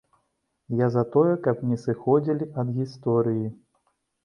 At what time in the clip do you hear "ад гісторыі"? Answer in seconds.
2.65-3.47